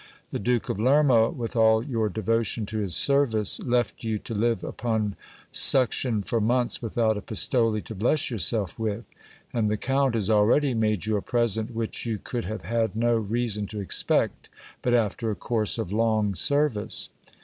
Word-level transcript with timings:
The 0.31 0.39
Duke 0.39 0.67
of 0.67 0.79
Lerma, 0.79 1.29
with 1.29 1.55
all 1.55 1.85
your 1.85 2.09
devotion 2.09 2.65
to 2.65 2.79
his 2.79 2.95
service, 2.95 3.59
left 3.61 4.03
you 4.03 4.17
to 4.17 4.33
live 4.33 4.63
upon 4.63 5.15
suction 5.51 6.23
for 6.23 6.41
months 6.41 6.81
without 6.81 7.17
a 7.17 7.21
pistole 7.21 7.79
to 7.79 7.93
bless 7.93 8.31
yourself 8.31 8.79
with; 8.79 9.05
and 9.53 9.69
the 9.69 9.77
count 9.77 10.15
has 10.15 10.27
already 10.31 10.73
made 10.73 11.05
you 11.05 11.17
a 11.17 11.21
present 11.21 11.75
which 11.75 12.07
you 12.07 12.17
could 12.17 12.45
have 12.45 12.63
had 12.63 12.95
no 12.95 13.13
reason 13.15 13.67
to 13.67 13.79
expect 13.79 14.49
but 14.81 14.95
after 14.95 15.29
a 15.29 15.35
course 15.35 15.77
of 15.77 15.91
long 15.91 16.33
service. 16.33 17.09